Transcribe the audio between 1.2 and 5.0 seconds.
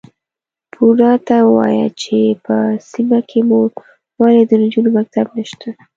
ته ووايه چې په سيمه کې مو ولې د نجونو